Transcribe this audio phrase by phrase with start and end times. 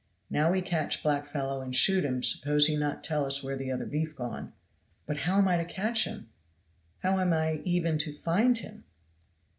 [0.31, 3.71] Now we catch black fellow and shoot him suppose he not tell us where the
[3.71, 4.51] other beef gone."
[5.05, 6.31] "But how am I to catch him?
[7.03, 8.83] How am I even to find him?"